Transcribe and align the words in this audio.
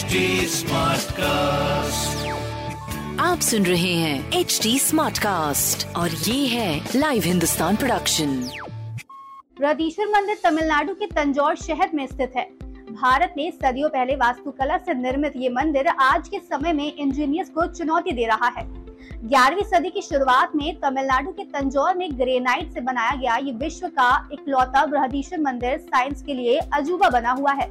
HD 0.00 0.20
Smartcast. 0.50 2.20
आप 3.20 3.40
सुन 3.40 3.64
रहे 3.66 3.92
हैं 3.94 4.30
एच 4.32 4.58
डी 4.62 4.78
स्मार्ट 4.78 5.18
कास्ट 5.18 5.86
और 5.96 6.10
ये 6.10 6.46
है 6.46 6.80
लाइव 6.96 7.22
हिंदुस्तान 7.22 7.76
प्रोडक्शन 7.76 8.32
बृहदीश्वर 9.58 10.06
मंदिर 10.06 10.38
तमिलनाडु 10.44 10.94
के 10.94 11.06
तंजौर 11.06 11.56
शहर 11.56 11.90
में 11.94 12.06
स्थित 12.06 12.36
है। 12.36 12.44
भारत 12.92 13.34
में 13.36 13.50
सदियों 13.50 13.88
पहले 13.88 14.16
वास्तुकला 14.16 14.78
से 14.78 14.94
निर्मित 14.94 15.32
ये 15.36 15.48
मंदिर 15.48 15.88
आज 15.88 16.28
के 16.28 16.38
समय 16.38 16.72
में 16.72 16.94
इंजीनियर्स 16.94 17.50
को 17.50 17.66
चुनौती 17.66 18.12
दे 18.12 18.26
रहा 18.26 18.48
है। 18.56 18.64
ग्यारहवीं 19.24 19.64
सदी 19.64 19.90
की 19.90 20.02
शुरुआत 20.02 20.56
में 20.56 20.80
तमिलनाडु 20.80 21.32
के 21.32 21.44
तंजौर 21.50 21.94
में 21.96 22.08
ग्रेनाइट 22.18 22.72
से 22.72 22.80
बनाया 22.80 23.14
गया 23.16 23.36
ये 23.36 23.52
विश्व 23.58 23.88
का 24.00 24.10
इकलौता 24.32 24.86
बृहदीश्वर 24.86 25.40
मंदिर 25.40 25.78
साइंस 25.78 26.22
के 26.22 26.34
लिए 26.34 26.58
अजूबा 26.72 27.08
बना 27.10 27.32
हुआ 27.32 27.52
है। 27.52 27.70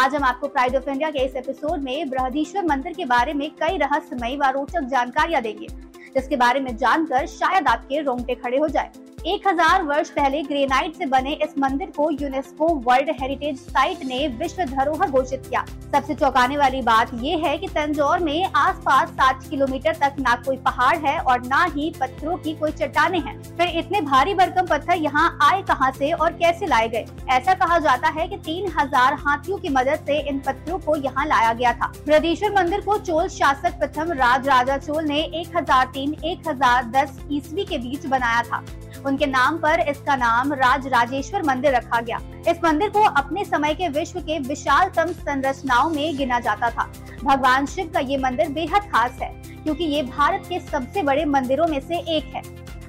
आज 0.00 0.14
हम 0.14 0.24
आपको 0.24 0.48
प्राइड 0.48 0.76
ऑफ़ 0.76 0.88
इंडिया 0.90 1.08
के 1.10 1.24
इस 1.24 1.34
एपिसोड 1.36 1.82
में 1.82 2.10
बृहदीश्वर 2.10 2.64
मंदिर 2.66 2.92
के 2.92 3.04
बारे 3.04 3.32
में 3.32 3.50
कई 3.54 3.76
रहस्यमयी 3.78 4.36
व 4.36 4.48
रोचक 4.50 4.84
जानकारियाँ 4.90 5.42
देंगे, 5.42 5.66
जिसके 6.14 6.36
बारे 6.36 6.60
में 6.60 6.76
जानकर 6.76 7.26
शायद 7.26 7.68
आपके 7.68 8.00
रोंगटे 8.00 8.34
खड़े 8.34 8.58
हो 8.58 8.68
जाए। 8.68 8.90
एक 9.20 9.46
हज़ार 9.46 9.82
वर्ष 9.82 10.10
पहले 10.10 10.40
ग्रेनाइट 10.42 10.94
से 10.96 11.06
बने 11.06 11.32
इस 11.44 11.54
मंदिर 11.58 11.90
को 11.96 12.08
यूनेस्को 12.12 12.66
वर्ल्ड 12.84 13.10
हेरिटेज 13.20 13.56
साइट 13.58 14.04
ने 14.04 14.26
विश्व 14.36 14.62
धरोहर 14.64 15.10
घोषित 15.10 15.42
किया। 15.46 15.64
सबसे 15.92 16.14
चौंकाने 16.14 16.56
वाली 16.56 16.80
बात 16.82 17.10
ये 17.22 17.36
है 17.38 17.56
कि 17.58 17.68
तंजौर 17.68 18.18
में 18.20 18.44
आसपास 18.46 19.10
सात 19.10 19.42
किलोमीटर 19.50 19.96
तक 19.96 20.16
ना 20.20 20.34
कोई 20.46 20.56
पहाड़ 20.58 20.96
है 20.98 21.18
और 21.20 21.44
ना 21.46 21.62
ही 21.76 21.92
पत्थरों 22.00 22.36
की 22.38 22.54
कोई 22.54 22.70
चट्टाने 22.72 23.18
हैं। 23.18 23.36
फिर 23.42 23.76
इतने 23.78 24.00
भारी 24.00 24.34
भरकम 24.34 24.66
पत्थर 24.66 24.96
यहाँ 24.96 25.28
आए 25.42 25.62
कहाँ 25.64 25.90
से 25.92 26.12
और 26.12 26.32
कैसे 26.34 26.66
लाए 26.66 26.88
गए? 26.88 27.04
ऐसा 27.30 27.54
कहा 27.56 27.78
जाता 27.80 28.08
है 28.10 28.28
कि 28.28 28.36
तीन 28.38 28.72
हज़ार 28.78 29.14
हाथियों 29.26 29.58
की 29.58 29.68
मदद 29.70 30.04
से 30.06 30.20
इन 30.28 30.38
पत्थरों 30.40 30.78
को 30.78 30.96
यहाँ 30.98 31.26
लाया 31.26 31.52
गया 31.52 31.72
था। 31.72 31.92
बृहदीश्वर 32.06 32.54
मंदिर 32.54 32.80
को 32.80 32.98
चोल 33.00 33.28
शासक 33.30 33.78
प्रथम 33.78 34.12
राज 34.14 34.48
राजा 34.48 34.78
चोल 34.78 35.04
ने 35.04 35.20
एक 35.20 35.56
हज़ार 35.56 35.86
तीन, 35.86 36.14
एक 36.14 36.48
हज़ार 36.48 36.90
दस 36.92 37.18
ईस्वी 37.32 37.64
के 37.64 37.78
बीच 37.78 38.06
बनाया 38.06 38.42
था। 38.42 38.64
उनके 39.06 39.26
नाम 39.26 39.56
पर 39.58 39.80
इसका 39.80 40.16
नाम 40.16 40.52
राज 40.52 40.86
राजेश्वर 40.86 41.42
मंदिर 41.42 41.74
रखा 41.74 42.00
गया। 42.00 42.20
इस 42.48 42.64
मंदिर 42.64 42.90
को 42.90 43.02
अपने 43.02 43.44
समय 43.44 43.74
के 43.74 43.88
विश्व 43.88 44.20
के 44.20 44.38
विशालतम 44.38 45.12
संरचनाओं 45.12 45.90
में 45.90 46.16
गिना 46.16 46.40
जाता 46.40 46.70
था। 46.70 46.90
भगवान 47.24 47.66
शिव 47.66 47.90
का 47.94 48.00
ये 48.00 48.16
मंदिर 48.16 48.48
बेहद 48.48 48.90
खास 48.92 49.18
है, 49.22 49.28
क्योंकि 49.64 49.84
ये 49.84 50.02
भारत 50.02 50.46
के 50.48 50.60
सबसे 50.60 51.02
बड़े 51.02 51.24
मंदिरों 51.24 51.66
में 51.66 51.80
से 51.80 51.98
एक 52.16 52.34
है। 52.34 52.42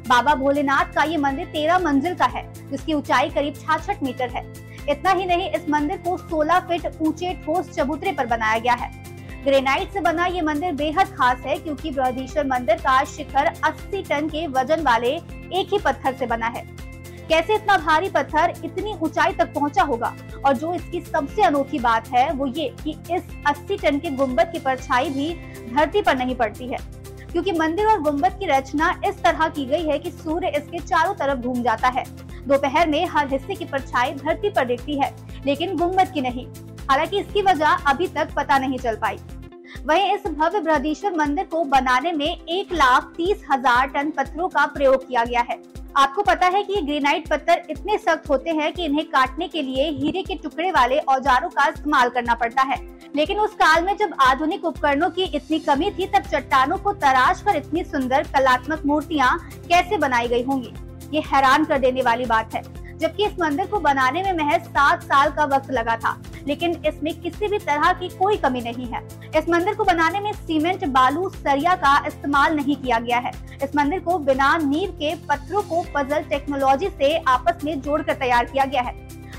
बाबा 0.07 0.33
भोलेनाथ 0.35 0.93
का 0.93 1.03
ये 1.03 1.17
मंदिर 1.17 1.45
तेरह 1.45 1.79
मंजिल 1.79 2.15
का 2.15 2.25
है, 2.25 2.43
जिसकी 2.71 2.93
ऊंचाई 2.93 3.29
करीब 3.29 3.55
छाछठ 3.55 4.03
मीटर 4.03 4.29
है। 4.29 4.43
इतना 4.89 5.11
ही 5.11 5.25
नहीं, 5.25 5.49
इस 5.49 5.69
मंदिर 5.69 5.97
को 5.97 6.17
16 6.19 6.59
फीट 6.59 7.01
ऊँचे 7.01 7.33
ठोस 7.45 7.69
चबूतरे 7.69 8.11
पर 8.11 8.25
बनाया 8.25 8.59
गया 8.59 8.73
है। 8.73 8.89
ग्रेनाइट 9.43 9.91
से 9.91 10.01
बना 10.01 10.25
ये 10.25 10.41
मंदिर 10.41 10.73
बेहद 10.73 11.07
खास 11.07 11.39
है, 11.39 11.57
क्योंकि 11.57 11.91
बृहदीश्वर 11.91 12.47
मंदिर 12.47 12.75
का 12.75 13.03
शिखर 13.03 13.51
80 13.63 14.01
टन 14.01 14.27
के 14.29 14.47
वज़न 14.47 14.81
वाले 14.81 15.09
एक 15.09 15.73
ही 15.73 15.79
पत्थर 15.79 16.13
से 16.13 16.25
बना 16.25 16.47
है। 16.47 16.63
कैसे 17.29 17.55
इतना 17.55 17.77
भारी 17.77 18.09
पत्थर 18.09 18.53
इतनी 18.65 18.93
ऊंचाई 19.01 19.33
तक 19.33 19.53
पहुँचा 19.53 19.83
होगा? 19.83 20.13
और 20.45 20.57
जो 20.57 20.73
इसकी 20.73 21.01
सबसे 21.01 21.43
अनोखी 21.43 21.79
बात 21.79 22.07
है, 22.07 22.31
वो 22.33 22.45
ये 22.47 22.73
कि 22.83 22.95
इस 23.11 23.23
80 23.47 23.77
टन 23.77 23.99
के 23.99 24.09
गुंबद 24.09 24.51
की 24.51 24.59
परछाई 24.59 25.09
भी 25.09 25.33
धरती 25.75 26.01
पर 26.01 26.17
नहीं 26.17 26.35
पड़ती 26.35 26.67
है। 26.67 26.77
क्योंकि 27.31 27.51
मंदिर 27.51 27.85
और 27.85 28.01
गुंबद 28.01 28.37
की 28.39 28.45
रचना 28.45 29.01
इस 29.05 29.23
तरह 29.23 29.47
की 29.47 29.65
गई 29.65 29.83
है 29.83 29.99
कि 29.99 30.11
सूर्य 30.11 30.47
इसके 30.47 30.79
चारों 30.79 31.13
तरफ़ 31.13 31.39
घूम 31.39 31.61
जाता 31.63 31.87
है। 31.87 32.03
दोपहर 32.47 32.87
में 32.87 33.05
हर 33.05 33.27
हिस्से 33.27 33.55
की 33.55 33.65
परछाई 33.65 34.13
धरती 34.13 34.49
पर 34.49 34.65
दिखती 34.65 34.99
है, 34.99 35.13
लेकिन 35.45 35.75
गुंबद 35.77 36.11
की 36.13 36.21
नहीं। 36.21 36.45
हालाँकि 36.91 37.19
इसकी 37.19 37.41
वजह 37.41 37.89
अभी 37.89 38.07
तक 38.09 38.33
पता 38.35 38.57
नहीं 38.57 38.77
चल 38.79 38.95
पाई। 39.01 39.17
वहीं 39.87 40.13
इस 40.13 40.25
भव्य 40.29 40.59
बृहदीश्वर 40.59 41.13
मंदिर 41.17 41.45
को 41.51 41.63
बनाने 41.65 42.11
में 42.13 42.25
एक 42.25 42.73
लाख 42.73 43.03
तीस 43.17 43.45
हज़ार 43.51 43.87
टन 43.89 44.09
पत्थरों 44.09 44.47
का 44.49 44.65
प्रयोग 44.67 45.07
किया 45.07 45.23
गया 45.25 45.41
है। 45.41 45.57
आपको 45.97 46.21
पता 46.23 46.47
है 46.47 46.63
कि 46.63 46.81
ग्रेनाइट 46.81 47.29
पत्थर 47.29 47.61
इतने 47.69 47.97
सख्त 47.97 48.29
होते 48.29 48.49
हैं 48.49 48.71
कि 48.73 48.85
इन्हें 48.85 49.05
काटने 49.05 49.47
के 49.47 49.61
लिए 49.61 49.89
हीरे 49.91 50.23
के 50.23 50.35
टुकड़े 50.35 50.71
वाले 50.71 50.97
औजारों 51.09 51.49
का 51.49 51.67
इस्तेमाल 51.67 52.09
करना 52.09 52.35
पड़ता 52.35 52.61
है। 52.63 52.77
लेकिन 53.15 53.39
उस 53.39 53.53
काल 53.55 53.83
में 53.85 53.95
जब 53.97 54.15
आधुनिक 54.21 54.65
उपकरणों 54.65 55.09
की 55.09 55.23
इतनी 55.25 55.59
कमी 55.61 55.91
थी, 55.91 56.07
तब 56.07 56.23
चट्टानों 56.23 56.77
को 56.77 56.93
तराश 56.95 57.41
कर 57.41 57.55
इतनी 57.55 57.83
सुंदर 57.85 58.27
कलात्मक 58.35 58.85
मूर्तियाँ 58.85 59.37
कैसे 59.69 59.97
बनाई 59.99 60.27
गई 60.27 60.43
होंगी? 60.43 60.73
ये 61.13 61.23
हैरान 61.23 61.65
कर 61.65 61.79
देने 61.79 62.01
वाली 62.01 62.25
बात 62.25 62.53
है, 62.55 62.63
जबकि 62.97 63.25
इस 63.25 63.39
मंदिर 63.39 63.65
को 63.65 63.79
बनाने 63.81 64.23
में 64.23 64.33
महज 64.35 64.67
सात 64.67 65.03
साल 65.03 65.31
का 65.31 65.45
वक्त 65.55 65.71
लगा 65.71 65.95
था। 65.97 66.17
लेकिन 66.47 66.75
इसमें 66.87 67.13
किसी 67.21 67.47
भी 67.47 67.57
तरह 67.59 67.91
की 67.93 68.09
कोई 68.09 68.37
कमी 68.37 68.61
नहीं 68.61 68.85
है। 68.87 69.01
इस 69.37 69.49
मंदिर 69.49 69.75
को 69.75 69.83
बनाने 69.83 70.19
में 70.19 70.31
सीमेंट, 70.33 70.85
बालू, 70.87 71.29
सरिया 71.31 71.75
का 71.77 71.97
इस्तेमाल 72.07 72.55
नहीं 72.55 72.75
किया 72.75 72.99
गया 72.99 73.19
है। 73.19 73.31
इस 73.63 73.75
मंदिर 73.75 73.99
को 73.99 74.17
बिना 74.19 74.55
नींव 74.59 74.91
के 74.93 75.13
पत्थरों 75.27 75.61
को 75.63 75.83
पजल 75.95 76.23
टेक्नोलॉजी 76.29 76.89
से 76.91 77.15
आपस 77.19 77.63
में 77.63 77.79
जोड़कर 77.81 78.13
तैयार 78.15 78.45
किया 78.45 78.65
गया 78.65 78.81
है। 78.81 78.95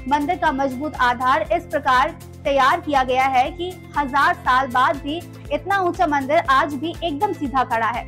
मंदिर 0.09 0.37
का 0.37 0.51
मज़बूत 0.53 0.95
आधार 1.01 1.49
इस 1.53 1.65
प्रकार 1.65 2.17
तैयार 2.45 2.81
किया 2.81 3.03
गया 3.05 3.25
है 3.27 3.51
कि 3.51 3.71
हज़ार 3.97 4.35
साल 4.37 4.69
बाद 4.69 4.97
भी 4.97 5.21
इतना 5.53 5.79
ऊँचा 5.81 6.07
मंदिर 6.09 6.39
आज 6.51 6.75
भी 6.75 6.95
एकदम 6.95 7.33
सीधा 7.33 7.65
खड़ा 7.65 7.87
है। 7.89 8.07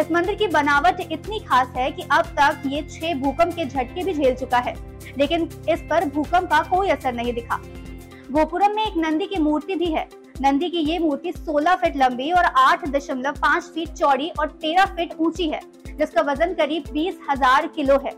इस 0.00 0.10
मंदिर 0.12 0.34
की 0.34 0.46
बनावट 0.48 1.00
इतनी 1.02 1.38
खास 1.40 1.72
है 1.76 1.90
कि 1.90 2.02
अब 2.12 2.26
तक 2.38 2.62
ये 2.66 2.82
छह 2.90 3.14
भूकंप 3.20 3.54
के 3.54 3.64
झटके 3.64 4.04
भी 4.04 4.14
झेल 4.14 4.34
चुका 4.34 4.58
है, 4.58 4.74
लेकिन 5.18 5.48
इस 5.68 5.82
पर 5.90 6.04
भूकंप 6.08 6.50
का 6.50 6.60
कोई 6.68 6.88
असर 6.90 7.14
नहीं 7.14 7.32
दिखा। 7.34 7.60
गोपुरम 8.30 8.74
में 8.76 8.84
एक 8.84 8.96
नंदी 8.96 9.26
की 9.26 9.40
मूर्ति 9.40 9.74
भी 9.74 9.86
है। 9.86 10.08
नंदी 10.40 10.68
की 10.70 10.78
ये 10.78 10.98
मूर्ति 10.98 11.32
16 11.32 11.74
फीट 11.74 11.96
लंबी 11.96 12.30
और 12.30 12.44
8.5 12.44 13.70
फीट 13.70 13.88
चौड़ी 13.88 14.28
और 14.30 14.48
13 14.62 14.84
फीट 14.86 15.14
ऊँची 15.20 15.48
है, 15.48 15.60
जिसका 15.88 16.22
वज़न 16.22 16.54
करीब 16.54 16.84
बीस 16.92 17.18
हज़ार 17.30 17.66
किलो 17.66 17.98
है। 17.98 18.12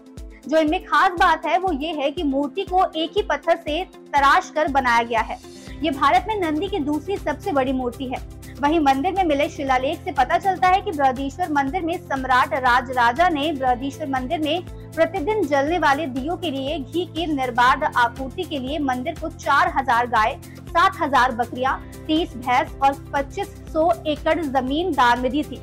जो 0.48 0.58
इनमें 0.58 0.84
खास 0.84 1.12
बात 1.12 1.46
है, 1.46 1.58
वो 1.58 1.72
ये 1.72 1.92
है 1.92 2.10
कि 2.10 2.22
मूर्ति 2.22 2.64
को 2.64 2.84
एक 2.96 3.16
ही 3.16 3.22
पत्थर 3.22 3.56
से 3.56 3.82
तराश 3.84 4.50
कर 4.50 4.68
बनाया 4.68 5.02
गया 5.02 5.20
है। 5.20 5.38
ये 5.82 5.90
भारत 5.90 6.24
में 6.28 6.40
नंदी 6.40 6.68
की 6.68 6.78
दूसरी 6.78 7.16
सबसे 7.16 7.52
बड़ी 7.52 7.72
मूर्ति 7.72 8.04
है। 8.04 8.18
वहीं 8.60 8.78
मंदिर 8.80 9.12
में 9.12 9.24
मिले 9.24 9.48
शिलालेख 9.48 10.04
से 10.04 10.12
पता 10.12 10.38
चलता 10.38 10.68
है 10.68 10.80
कि 10.80 10.90
बृहदीश्वर 10.90 11.50
मंदिर 11.52 11.82
में 11.82 11.96
सम्राट 12.00 12.52
राज 12.64 12.90
राजा 12.96 13.28
ने 13.28 13.52
बृहदीश्वर 13.52 14.08
मंदिर 14.08 14.40
में 14.40 14.64
प्रतिदिन 14.96 15.42
जलने 15.46 15.78
वाले 15.78 16.06
दियो 16.08 16.36
के 16.36 16.50
लिए 16.50 16.78
घी 16.78 17.04
की 17.06 17.26
निर्बाध 17.26 17.84
आपूर्ति 17.84 18.42
के 18.42 18.58
लिए 18.58 18.78
मंदिर 18.80 19.14
को 19.20 19.28
चार 19.28 19.72
हज़ार 19.76 20.06
गाय, 20.06 20.36
सात 20.60 21.00
हज़ार 21.00 21.32
बकरियाँ, 21.32 21.80
तीस 22.06 22.36
भैंस 22.36 22.74
और 22.82 22.92
पच्चीस 23.12 23.48
सौ 23.72 23.90
एकड़ 24.06 24.40
ज़मीन 24.40 24.92
दान 24.92 25.20
में 25.20 25.30
दी 25.30 25.42
थी। 25.42 25.60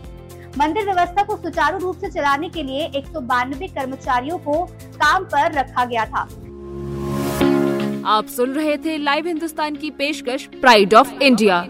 मंदिर 0.58 0.86
व्यवस्था 0.86 1.24
को 1.24 1.36
सुचारू 1.38 1.78
रूप 1.78 1.98
से 1.98 2.10
चलाने 2.10 2.50
के 2.50 2.64
लिए 2.64 2.86
एक 2.88 3.06
सौ 3.08 3.22
बानवे 3.22 3.68
कर्मचारियों 3.70 4.38
को 4.40 4.64
काम 4.96 5.24
पर 5.26 5.52
रखा 5.54 5.86
गया 5.86 6.06
था। 6.06 6.28
आप 8.10 8.28
सुन 8.28 8.54
रहे 8.54 8.78
थे 8.78 8.98
लाइव 8.98 9.28
हिंदुस्तान 9.28 9.76
की 9.76 9.90
पेशकश 9.94 10.46
प्राइड 10.62 10.94
ऑफ़ 10.94 11.14
इंडिया 11.22 11.66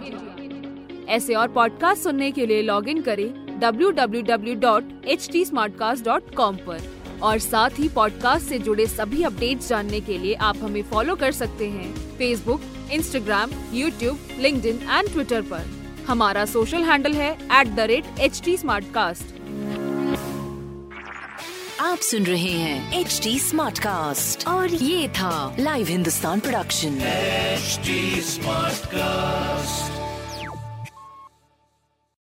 ऐसे 1.11 1.33
और 1.33 1.47
पॉडकास्ट 1.47 2.03
सुनने 2.03 2.31
के 2.31 2.45
लिए 2.45 2.61
लॉग 2.61 2.89
इन 2.89 3.01
करें 3.01 3.61
www.htsmartcast.com 3.61 6.57
पर। 6.67 6.79
और 7.21 7.39
साथ 7.39 7.69
ही 7.79 7.89
पॉडकास्ट 7.89 8.47
से 8.47 8.59
जुड़े 8.59 8.87
सभी 8.87 9.23
अपडेट्स 9.23 9.69
जानने 9.69 9.99
के 9.99 10.17
लिए 10.17 10.33
आप 10.33 10.57
हमें 10.57 10.83
फॉलो 10.83 11.15
कर 11.15 11.31
सकते 11.31 11.69
हैं। 11.69 12.17
Facebook 12.17 12.61
Instagram 12.91 13.49
YouTube 13.73 14.19
link 14.39 14.65
and 14.65 15.09
Twitter 15.09 15.41
पर। 15.41 15.61
हमारा 16.07 16.45
सोशल 16.45 16.83
हैंडल 16.83 17.13
है 17.13 17.33
at 17.33 17.67
the 17.67 17.79
rate 17.79 18.05
H 18.19 18.41
T 18.45 18.57
smart 18.57 18.85
cast 18.93 19.25
आप 21.79 21.97
सुन 21.97 22.23
रहे 22.23 22.43
हैं 22.43 22.99
एच 22.99 23.21
डी 23.23 23.39
और 24.47 24.73
ये 24.73 25.09
था 25.09 25.55
live 25.59 25.87
Hindustan 25.87 26.39
production 26.39 26.89
HD 27.61 28.25
Smartcast. 28.25 30.00